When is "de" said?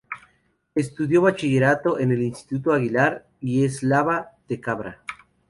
4.49-4.59